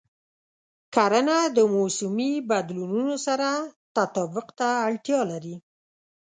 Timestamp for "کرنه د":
0.95-1.57